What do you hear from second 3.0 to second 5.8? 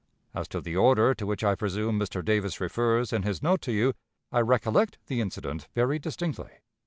in his note to you, I recollect the incident